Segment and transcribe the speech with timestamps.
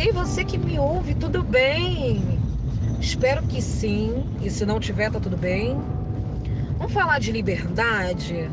[0.00, 2.22] Ei, você que me ouve, tudo bem?
[2.98, 4.24] Espero que sim.
[4.40, 5.78] E se não tiver, tá tudo bem.
[6.78, 8.50] Vamos falar de liberdade?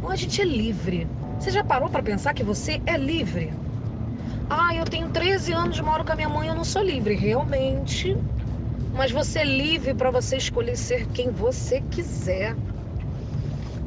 [0.00, 1.08] Bom, a gente é livre.
[1.40, 3.52] Você já parou para pensar que você é livre?
[4.48, 7.16] Ah, eu tenho 13 anos, moro com a minha mãe, eu não sou livre.
[7.16, 8.16] Realmente.
[8.94, 12.54] Mas você é livre para você escolher ser quem você quiser.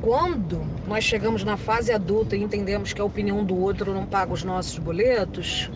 [0.02, 4.34] Quando nós chegamos na fase adulta e entendemos que a opinião do outro não paga
[4.34, 5.72] os nossos boletos,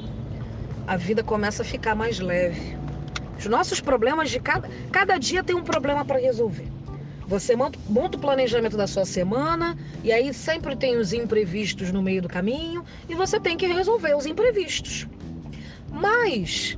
[0.86, 2.78] a vida começa a ficar mais leve.
[3.38, 6.68] Os nossos problemas de cada, cada dia tem um problema para resolver.
[7.26, 7.80] Você monta,
[8.18, 12.84] o planejamento da sua semana e aí sempre tem os imprevistos no meio do caminho
[13.08, 15.08] e você tem que resolver os imprevistos.
[15.90, 16.78] Mas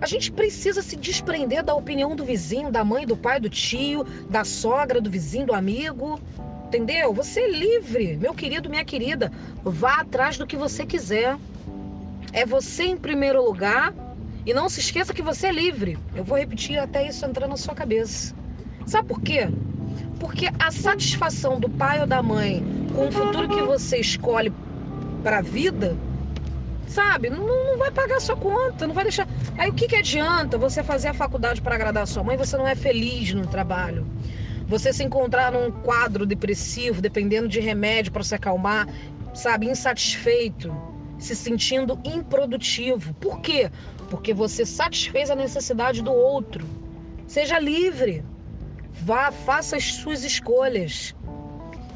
[0.00, 4.04] a gente precisa se desprender da opinião do vizinho, da mãe, do pai, do tio,
[4.30, 6.20] da sogra, do vizinho, do amigo.
[6.66, 7.12] Entendeu?
[7.12, 9.30] Você é livre, meu querido, minha querida.
[9.62, 11.36] Vá atrás do que você quiser.
[12.32, 13.92] É você em primeiro lugar
[14.46, 15.98] e não se esqueça que você é livre.
[16.14, 18.34] Eu vou repetir até isso entrar na sua cabeça.
[18.86, 19.48] Sabe por quê?
[20.18, 24.50] Porque a satisfação do pai ou da mãe com o futuro que você escolhe
[25.22, 25.94] para a vida,
[26.86, 29.28] sabe, não, não vai pagar sua conta, não vai deixar.
[29.58, 32.36] Aí o que, que adianta você fazer a faculdade para agradar a sua mãe?
[32.38, 34.06] Você não é feliz no trabalho.
[34.66, 38.88] Você se encontrar num quadro depressivo, dependendo de remédio para se acalmar,
[39.34, 40.91] sabe, insatisfeito
[41.22, 43.14] se sentindo improdutivo.
[43.14, 43.70] Por quê?
[44.10, 46.66] Porque você satisfez a necessidade do outro.
[47.26, 48.24] Seja livre.
[48.92, 51.14] Vá, faça as suas escolhas,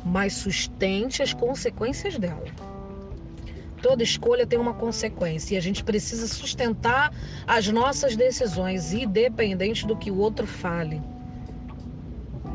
[0.05, 2.47] mas sustente as consequências dela.
[3.83, 7.13] Toda escolha tem uma consequência e a gente precisa sustentar
[7.47, 11.03] as nossas decisões, independente do que o outro fale.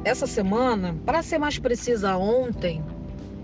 [0.04, 2.84] Essa semana, para ser mais precisa, ontem,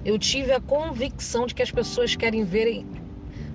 [0.03, 2.83] eu tive a convicção de que as pessoas querem ver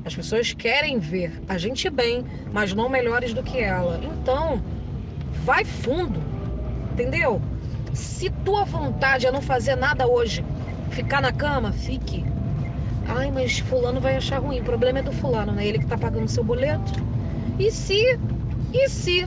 [0.04, 4.00] as pessoas querem ver a gente bem, mas não melhores do que ela.
[4.02, 4.62] Então,
[5.44, 6.20] vai fundo,
[6.92, 7.40] entendeu?
[7.92, 10.44] Se tua vontade é não fazer nada hoje,
[10.90, 12.24] ficar na cama, fique.
[13.06, 14.60] Ai, mas fulano vai achar ruim.
[14.60, 15.66] O problema é do fulano, né?
[15.66, 16.92] Ele que tá pagando seu boleto.
[17.58, 18.18] E se,
[18.72, 19.26] e se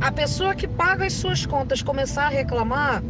[0.00, 3.02] a pessoa que paga as suas contas começar a reclamar,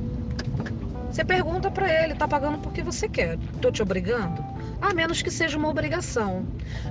[1.11, 3.39] você pergunta para ele, tá pagando porque você quer.
[3.61, 4.54] Tô te obrigando?
[4.81, 6.47] A menos que seja uma obrigação.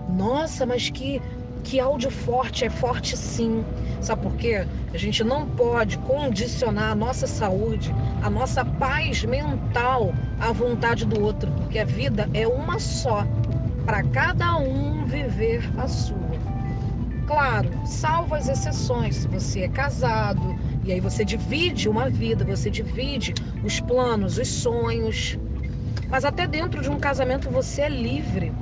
[0.10, 1.22] Nossa, mas que
[1.64, 3.64] que áudio forte é forte sim.
[4.02, 4.68] Sabe por quê?
[4.94, 11.22] A gente não pode condicionar a nossa saúde, a nossa paz mental à vontade do
[11.22, 13.26] outro, porque a vida é uma só,
[13.86, 16.34] para cada um viver a sua.
[17.26, 22.70] Claro, salvo as exceções, se você é casado, e aí você divide uma vida, você
[22.70, 23.34] divide
[23.64, 25.40] os planos, os sonhos,
[26.14, 28.54] mas até dentro de um casamento você é livre,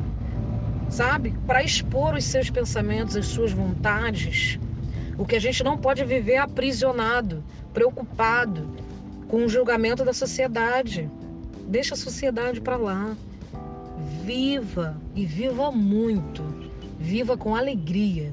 [0.89, 1.35] sabe?
[1.45, 4.57] Para expor os seus pensamentos, as suas vontades.
[5.17, 8.65] O que a gente não pode viver é aprisionado, preocupado
[9.27, 11.09] com o julgamento da sociedade.
[11.67, 13.17] Deixa a sociedade para lá.
[14.23, 16.41] Viva e viva muito.
[16.97, 18.31] Viva com alegria.